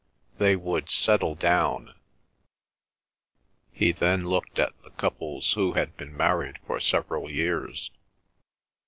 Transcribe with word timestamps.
They 0.39 0.55
would 0.55 0.89
settle 0.89 1.35
down. 1.35 1.93
He 3.71 3.91
then 3.91 4.27
looked 4.27 4.57
at 4.57 4.73
the 4.81 4.89
couples 4.89 5.53
who 5.53 5.73
had 5.73 5.95
been 5.95 6.17
married 6.17 6.57
for 6.65 6.79
several 6.79 7.29
years. 7.29 7.91